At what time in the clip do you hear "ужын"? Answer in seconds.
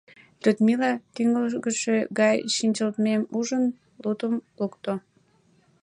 3.37-3.63